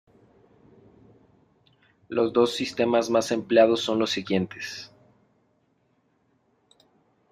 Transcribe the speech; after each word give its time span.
Los 2.09 2.33
dos 2.33 2.55
sistemas 2.55 3.11
más 3.11 3.31
empleados 3.31 3.81
son 3.81 3.99
los 3.99 4.09
siguientes. 4.09 4.91